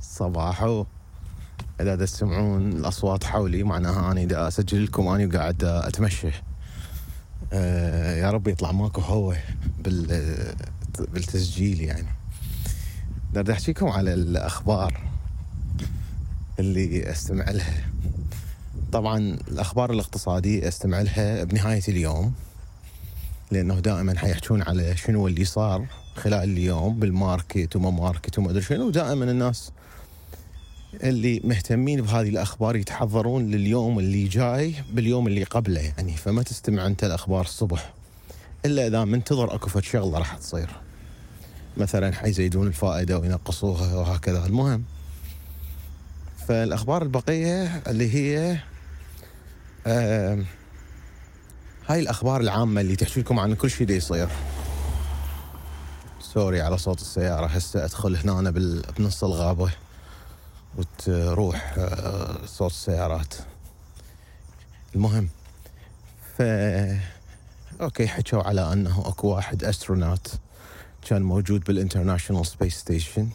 [0.00, 0.84] صباحو.
[1.80, 6.30] إذا تسمعون الأصوات حولي معناها اني دا اسجل لكم اني قاعد أتمشى.
[7.52, 9.34] آه يا رب يطلع ماكو هوا
[9.78, 10.06] بال
[10.98, 12.08] بالتسجيل يعني.
[13.34, 15.00] بدي أحكيكم على الأخبار
[16.58, 17.84] اللي أستمع لها.
[18.92, 22.34] طبعا الأخبار الاقتصادية أستمع لها بنهاية اليوم.
[23.50, 25.86] لأنه دائما حيحكون على شنو اللي صار
[26.16, 28.86] خلال اليوم بالماركت وما ماركت وما أدري شنو.
[28.86, 29.72] ودائما الناس
[30.94, 37.04] اللي مهتمين بهذه الأخبار يتحضرون لليوم اللي جاي باليوم اللي قبله يعني فما تستمع أنت
[37.04, 37.92] الأخبار الصبح
[38.64, 40.68] إلا إذا منتظر أكو فد شغلة راح تصير.
[41.76, 44.46] مثلا حيزيدون الفائدة وينقصوها وهكذا.
[44.46, 44.84] المهم
[46.48, 48.58] فالأخبار البقية اللي هي
[49.86, 50.44] آه
[51.88, 54.28] هاي الأخبار العامة اللي تحكي لكم عن كل شيء دي يصير.
[56.20, 58.50] sorry على صوت السيارة هسه أدخل هنا
[58.98, 59.72] بنص الغابة
[60.78, 63.34] وتروح آه، صوت السيارات.
[64.94, 65.28] المهم
[66.38, 66.42] ف
[67.80, 70.32] okay حكوا على أنه أكو واحد astronaut
[71.08, 73.28] كان موجود بال International Space Station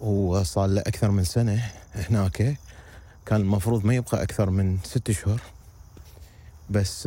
[0.00, 2.56] وصار له أكثر من سنة هناك.
[3.26, 5.40] كان المفروض ما يبقى أكثر من ست شهور.
[6.70, 7.02] بس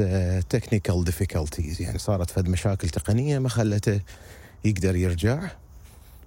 [0.49, 4.01] technical uh, difficulties يعني صارت فد مشاكل تقنية ما خلته
[4.65, 5.51] يقدر يرجع.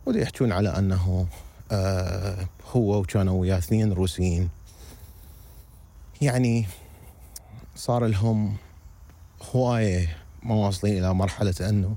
[0.06, 1.26] ويحكون على أنه
[1.72, 4.48] آه هو وكانوا وياه اثنين روسيين.
[6.20, 6.66] يعني
[7.76, 8.56] صار لهم
[9.54, 11.94] هواية ما واصلين إلى مرحلة أنه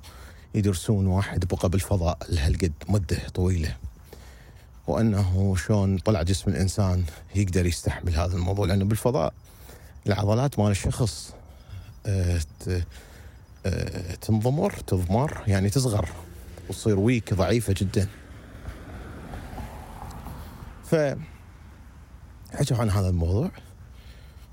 [0.55, 3.75] يدرسون واحد بقى بالفضاء لهالقد مدة طويلة.
[4.87, 7.03] وأنه شلون طلع جسم الإنسان
[7.35, 8.65] يقدر يستحمل هذا الموضوع.
[8.65, 9.33] لأنه بالفضاء
[10.07, 11.33] العضلات مال الشخص
[12.05, 12.39] آه
[13.65, 16.09] آه تنضمر تضمر يعني تصغر
[16.69, 18.07] وتصير ويك ضعيفة جدا.
[20.83, 20.95] ف
[22.53, 23.51] حكوا عن هذا الموضوع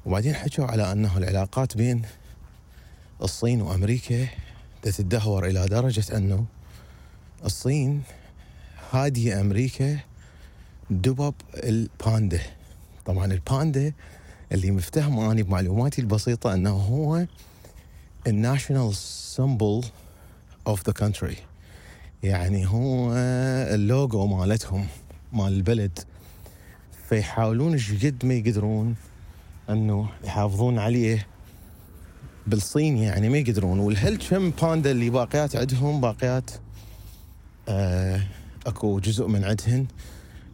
[0.07, 2.03] وبعدين حكوا على أنه العلاقات بين
[3.23, 4.27] الصين وأمريكا
[4.83, 6.45] تتدهور إلى درجة أنه
[7.45, 8.03] الصين
[8.93, 9.99] هادية أمريكا
[10.91, 12.41] دبب الباندا.
[13.05, 13.93] طبعا الباندا
[14.53, 17.27] اللي مفتهم اني بمعلوماتي البسيطة أنه هو
[18.27, 19.83] ال national symbol
[20.67, 21.37] of the country
[22.23, 23.13] يعني هو
[23.75, 24.87] اللوجو مالتهم
[25.33, 25.99] مال البلد.
[27.09, 28.95] فيحاولون قد ما يقدرون
[29.71, 31.27] أنه يحافظون عليه.
[32.47, 33.79] بالصين يعني ما يقدرون.
[33.79, 36.51] والهل كم باندا اللي باقيات عندهم؟ باقيات
[37.69, 38.21] آه
[38.67, 39.87] أكو جزء من عندهن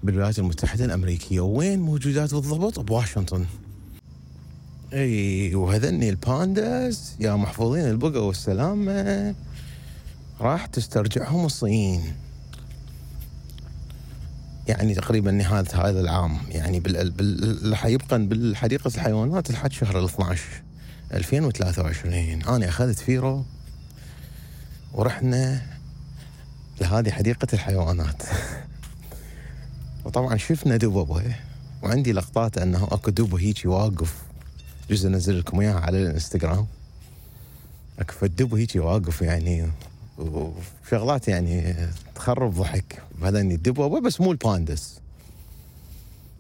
[0.03, 1.41] بالولايات المتحدة الأمريكية.
[1.41, 3.47] وين موجودات بالضبط؟ بواشنطن.
[4.93, 9.35] أي وهذني البانداز يا محفوظين البقى والسلامة
[10.41, 12.03] راح تسترجعهم الصين.
[14.69, 17.11] يعني تقريبا نهاية هذا العام يعني بال...
[17.11, 17.77] بال...
[17.77, 20.43] حيبقى بالحديقة الحيوانات لحد شهر ال 12
[21.15, 22.15] 2023
[22.49, 23.45] أنا أخذت فيرو
[24.93, 25.63] ورحنا
[26.81, 28.23] لهذه حديقة الحيوانات.
[30.05, 31.23] وطبعا شفنا دببة
[31.83, 34.27] وعندي لقطات أنه أكو دب هيجي واقف.
[34.91, 36.67] جزء انزل لكم اياها على الانستغرام.
[37.99, 39.71] اكو فالدب هيجي واقف يعني
[40.19, 41.75] وشغلات يعني
[42.15, 43.03] تخرب ضحك.
[43.23, 44.99] بعدين الدبوبة بس مو ال pandas.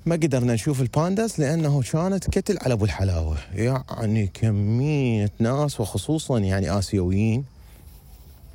[0.07, 3.39] ما قدرنا نشوف الباندس لأنه كانت كتل على أبو الحلاوة.
[3.55, 7.45] يعني كمية ناس وخصوصا يعني آسيويين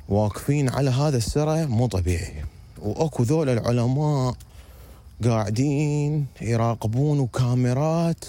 [0.08, 2.44] واقفين على هذا السرى مو طبيعي.
[2.78, 4.34] وأكو ذول العلماء
[5.24, 8.24] قاعدين يراقبون وكاميرات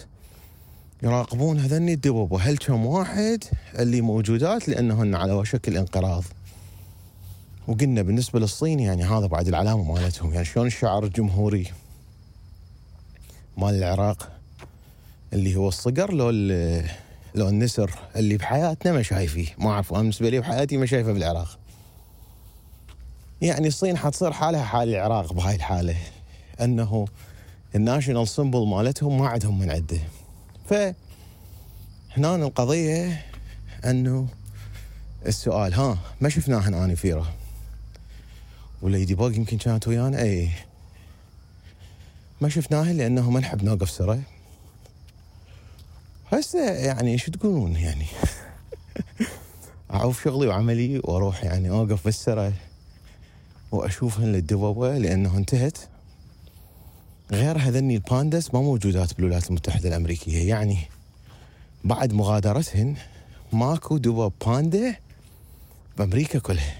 [1.03, 3.43] يراقبون هذني الدبوبة هل كم واحد
[3.79, 6.23] اللي موجودات لأنهن على وشك الانقراض
[7.67, 10.33] وقلنا بالنسبة للصين يعني هذا بعد العلامة مالتهم.
[10.33, 11.71] يعني شلون الشعار الجمهوري
[13.57, 14.31] مال العراق
[15.33, 16.29] اللي هو الصقر لو
[17.35, 19.47] لو النسر اللي بحياتنا ما شايفيه.
[19.57, 21.59] ما أعرف أنا بالنسبة لي بحياتي ما شايفه بالعراق.
[23.41, 25.95] يعني الصين حتصير حالها حال العراق بهاي الحالة.
[26.61, 27.05] أنه
[27.75, 29.99] الناشونال سمبل مالتهم ما عندهم من عده
[30.69, 30.73] ف
[32.17, 33.25] هنا القضية
[33.85, 34.27] أنه
[35.25, 37.33] السؤال ها ما شفناه اني فيره
[38.81, 40.49] وليدي بوغ يمكن كانت ويانا؟ اي
[42.41, 44.21] ما شفناها لأنه ما نحب نوقف سرى
[46.31, 48.05] هسه يعني شو تقولون يعني؟
[49.93, 52.53] أعوف شغلي وعملي وأروح يعني أوقف بالسرى
[53.71, 55.77] واشوفهن للدبوبة لأنه انتهت.
[57.53, 60.49] غير هذني ال pandas ما موجودات بالولايات المتحدة الأمريكية.
[60.49, 60.77] يعني
[61.83, 62.95] بعد مغادرتهن
[63.53, 64.95] ماكو دبوب باندا
[65.97, 66.75] بأمريكا كلها.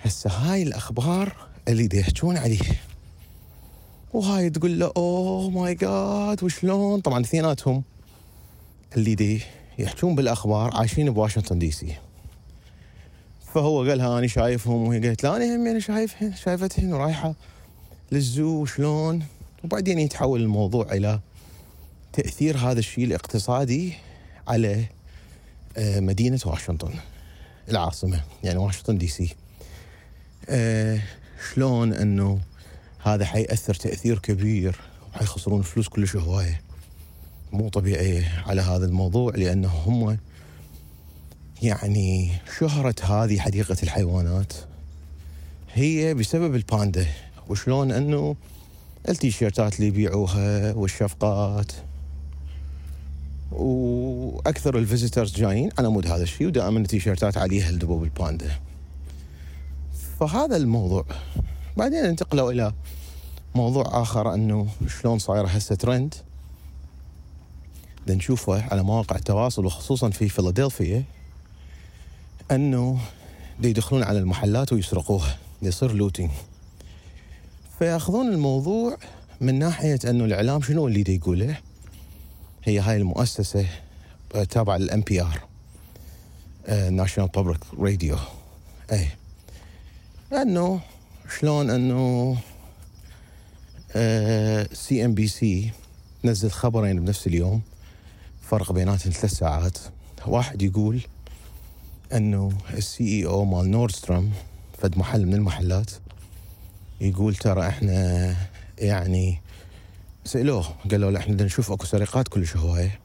[0.00, 1.36] هسه هاي الأخبار
[1.68, 2.80] اللي يحجون عليه.
[4.12, 7.82] وهاي تقول له oh my God وشلون؟ طبعا اثنيناتهم
[8.96, 9.42] اللي دي
[9.78, 11.94] يحجون بالأخبار عايشين بواشنطن دي سي.
[13.54, 14.88] فهو قالها أنا شايفهم.
[14.88, 17.34] وهي قالت لا أنا همي أنا شايفهن شايفتهن ورايحة
[18.12, 19.22] لل zoo وشلون؟
[19.64, 21.20] وبعدين يتحول الموضوع إلى
[22.12, 23.92] تأثير هذا الشيء الاقتصادي
[24.48, 24.84] على
[25.76, 26.92] آه، مدينة واشنطن
[27.68, 29.34] العاصمة يعني واشنطن دي سي.
[30.48, 31.00] آه،
[31.54, 32.40] شلون إنه
[33.02, 34.76] هذا حيأثر تأثير كبير
[35.14, 36.60] وحيخسرون فلوس كلش هواية.
[37.52, 40.18] مو طبيعية على هذا الموضوع لأنه هم
[41.62, 44.52] يعني شهرة هذه حديقة الحيوانات
[45.74, 47.06] هي بسبب الباندا.
[47.48, 48.36] وشلون إنه
[49.08, 51.72] التيشيرتات اللي يبيعوها والشفقات.
[53.52, 55.70] وأكثر ال visitors جايين.
[55.78, 58.58] على مود هذا الشيء ودائما التيشيرتات عليها الدبوب الباندا.
[60.20, 61.04] فهذا الموضوع.
[61.76, 62.72] بعدين انتقلوا إلى
[63.54, 64.68] موضوع آخر إنه
[65.02, 66.14] شلون صايره هسه ترند
[68.08, 71.04] نشوفه على مواقع التواصل وخصوصا في فيلادلفيا
[72.50, 72.98] إنه
[73.62, 75.38] يدخلون على المحلات ويسرقوها.
[75.62, 76.30] يصير looting
[77.80, 78.96] فيأخذون الموضوع
[79.40, 81.56] من ناحية أنه الإعلام شنو اللي دي يقوله؟
[82.64, 83.66] هي هاي المؤسسة
[84.50, 85.40] تابعة لل NPR
[86.90, 88.16] National Public Radio
[88.92, 89.08] اي
[90.32, 90.80] أنه
[91.38, 92.36] شلون أنه
[94.72, 95.70] CNBC
[96.24, 97.62] نزل خبرين بنفس اليوم
[98.42, 99.78] فرق بيناتهم ثلاث ساعات.
[100.26, 101.00] واحد يقول
[102.12, 104.32] أنه ال CEO مال نوردستروم
[104.78, 105.90] فد محل من المحلات
[107.00, 108.36] يقول ترى إحنا
[108.78, 109.40] يعني
[110.24, 113.00] سألوه قالوا له إحنا نشوف أكو سرقات كلش هواية.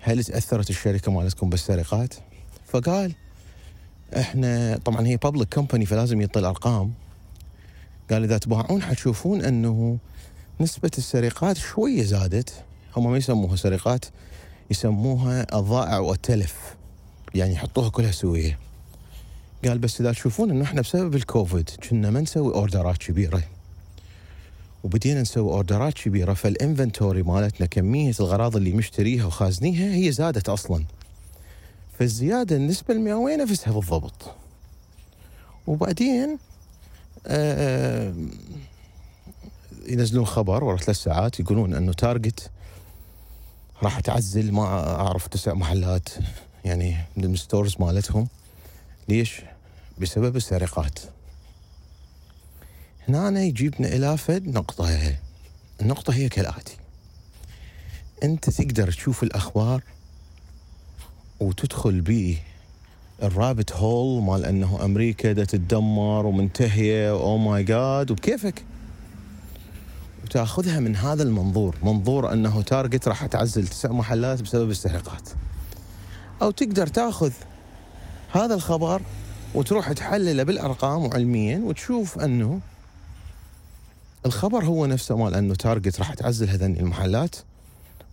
[0.00, 2.14] هل تأثرت الشركة مالتكم بالسرقات؟
[2.66, 3.12] فقال
[4.16, 6.92] إحنا طبعا هي بابليك كومباني فلازم يعطي الارقام
[8.10, 9.98] قال إذا تباعون حتشوفون أنه
[10.60, 12.64] نسبة السرقات شوية زادت.
[12.96, 14.04] هم ما يسموها سرقات
[14.70, 16.54] يسموها الضائع والتلف.
[17.34, 18.58] يعني يحطوها كلها سوية.
[19.64, 23.42] قال بس إذا تشوفون انه إحنا بسبب الكوفيد كنا ما نسوي orderات كبيرة.
[24.84, 30.84] وبدينا نسوي orderات كبيرة فال inventory مالتنا كمية الغراض اللي مشتريها وخازنيها هي زادت أصلا.
[31.98, 34.34] فالزيادة النسبة المئوية نفسها بالضبط.
[35.66, 36.38] وبعدين
[37.26, 38.14] آه
[39.88, 42.50] ينزلون خبر ورا ثلاث ساعات يقولون إنه تارجت
[43.82, 44.62] راح تعزل ما
[45.00, 46.08] أعرف تسع محلات
[46.64, 48.28] يعني من ال stores مالتهم.
[49.08, 49.42] ليش؟
[49.98, 50.98] بسبب السرقات.
[53.08, 55.16] هنا يجيبنا إلى فد نقطة
[55.80, 56.76] النقطة هي كالآتي.
[58.22, 59.82] أنت تقدر تشوف الأخبار
[61.40, 62.36] وتدخل بيه
[63.22, 68.64] ال rabbit hole مال إنه أمريكا دا تتدمر ومنتهية oh my God وبكيفك؟
[70.24, 75.28] وتأخذها من هذا المنظور منظور إنه Target راح تعزل تسع محلات بسبب السرقات.
[76.42, 77.32] أو تقدر تأخذ
[78.32, 79.02] هذا الخبر
[79.54, 82.60] وتروح تحلله بالأرقام وعلميا وتشوف أنه
[84.26, 87.36] الخبر هو نفسه مال أنه Target راح تعزل هذين المحلات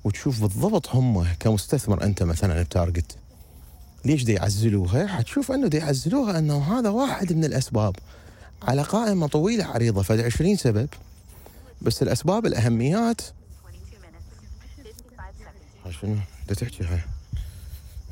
[0.04, 3.18] وتشوف بالضبط هم كمستثمر أنت مثلا ب Target
[4.06, 7.96] ليش دي يعزلوها؟ حتشوف أنه دي يعزلوها أنه هذا واحد من الأسباب.
[8.62, 10.90] على قائمة طويلة عريضة فد 20 سبب
[11.82, 13.22] بس الأسباب الأهميات.
[16.02, 16.16] شنو؟
[16.48, 17.00] تحكي هاي.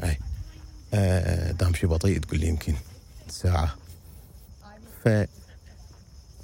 [0.03, 0.17] أي.
[0.95, 2.73] آه دام شي بطيء تقول لي يمكن
[3.29, 3.75] ساعة.
[5.03, 5.09] ف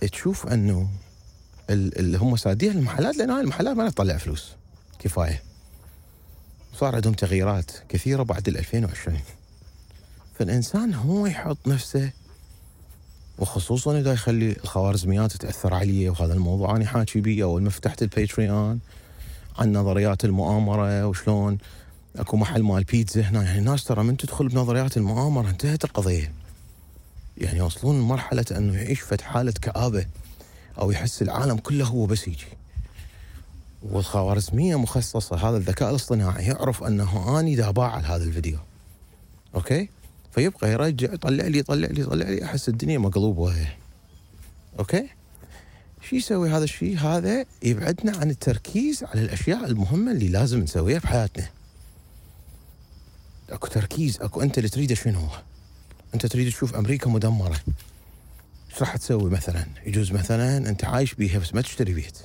[0.01, 0.89] تشوف أنه
[1.70, 4.51] اللي هم سادين المحلات لأن هاي المحلات ما تطلع فلوس.
[5.00, 5.41] كفاية.
[6.79, 9.20] صار عندهم تغييرات كثيرة بعد ال 2020
[10.36, 12.12] فالإنسان هو يحط نفسه
[13.38, 18.79] وخصوصا إذا يخلي الخوارزميات تاثر عليه وهذا الموضوع أنا حاكي بيه اول ما فتحت الباتريون
[19.58, 21.58] عن نظريات المؤامرة وشلون
[22.15, 23.44] اكو محل مال بيتزا هنا.
[23.44, 26.34] يعني الناس ترى من تدخل بنظريات المؤامرة انتهت القضية.
[27.38, 30.06] يعني يوصلون لمرحله انه يعيش في حالة كآبة
[30.80, 32.46] أو يحس العالم كله هو بس يجي.
[33.84, 38.58] والخوارزمية مخصصة هذا الذكاء الاصطناعي يعرف انه آني داباع على هذا الفيديو.
[39.56, 39.89] Okay؟
[40.32, 43.68] فيبقى يرجع يطلع لي يطلع لي يطلع لي احس الدنيا مقلوبة.
[44.80, 45.10] Okay؟
[46.10, 51.50] شو يسوي هذا الشيء هذا يبعدنا عن التركيز على الأشياء المهمة اللي لازم نسويها بحياتنا.
[53.51, 55.41] أكو تركيز أكو أنت اللي تريده شنو؟ هو
[56.13, 57.60] أنت تريد تشوف أمريكا مدمرة.
[58.72, 62.17] إيش راح تسوي مثلا؟ يجوز مثلا أنت عايش بيها بس ما تشتري بيت.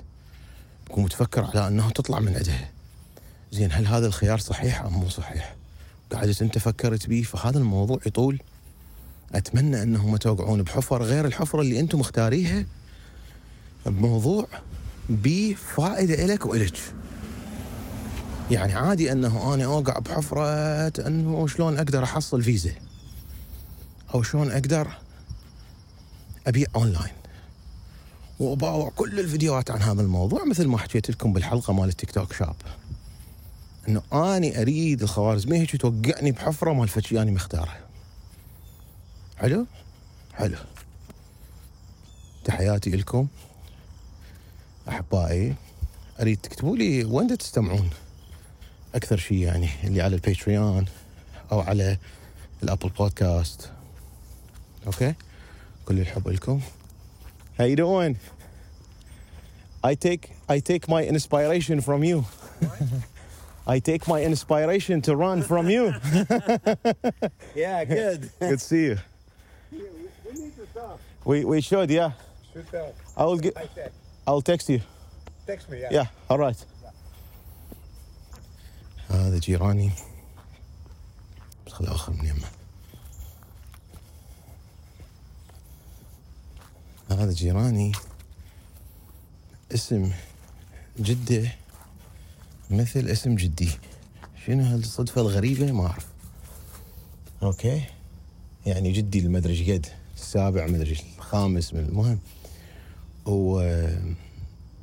[0.87, 2.71] تكون متفكر على إنه تطلع من عندها
[3.53, 5.57] زين هل هذا الخيار صحيح أم مو صحيح؟
[6.13, 8.41] قعدت أنت فكرت بيه فهذا الموضوع يطول.
[9.35, 12.65] أتمنى إنهم توقعون بحفر غير الحفرة اللي أنتم مختاريها.
[13.87, 14.49] بموضوع
[15.09, 16.77] بفائدة إلك والك
[18.51, 20.47] يعني عادي انه أنا اوقع بحفرة
[21.07, 22.73] انه شلون أقدر احصل فيزا.
[24.15, 24.89] أو شلون أقدر
[26.47, 27.13] ابيع اونلاين.
[28.41, 32.57] واباوع كل الفيديوهات عن هذا الموضوع مثل ما حكيت لكم بالحلقة مال التيك توك شاب.
[33.89, 37.77] انه اني اريد الخوارزميه هيك توقعني بحفرة مال فد شي اني مختاره
[39.37, 39.67] حلو؟
[40.35, 40.57] حلو.
[42.45, 43.27] تحياتي لكم.
[44.89, 45.55] أحبائي
[46.21, 47.91] اريد تكتبوا لي وين تستمعون؟
[48.96, 50.86] اكثر شيء يعني اللي على الباتريون
[51.52, 51.98] او على
[52.64, 53.70] الابل بودكاست
[54.88, 55.14] اوكي
[55.86, 56.62] كل الحب لكم
[57.60, 58.16] How you doing?
[59.84, 62.26] I take I take my inspiration from you.
[63.68, 65.94] I take my inspiration to run from you.
[67.56, 68.20] Yeah, good.
[68.40, 68.98] Good to see you.
[69.72, 71.00] we need to talk.
[71.26, 72.12] We we should, yeah.
[72.54, 72.94] Should tell.
[73.18, 73.92] I will get Like that.
[74.28, 74.82] I'll text you.
[75.46, 75.82] Text me.
[75.82, 75.98] Yeah.
[75.98, 76.60] Yeah, all right.
[79.17, 79.91] هذا جيراني.
[81.67, 82.49] بس خل آخر من يمه
[87.11, 87.93] هذا جيراني.
[89.75, 90.13] اسم
[90.99, 91.53] جدة
[92.71, 93.71] مثل اسم جدي.
[94.47, 96.07] شنو هالصدفة الغريبة؟ ما أعرف.
[97.43, 97.83] Okay.
[98.67, 102.19] يعني جدي المدري إيش قد؟ السابع مدري الخامس من المهم.
[103.27, 103.61] هو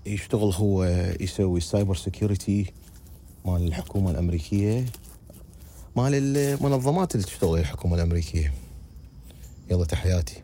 [0.06, 0.84] يشتغل هو
[1.20, 2.74] يسوي cyber security
[3.46, 4.86] مال الحكومة الأمريكية
[5.96, 8.54] مال المنظمات اللي تشتغل الحكومة الأمريكية.
[9.72, 10.36] يلا تحياتي.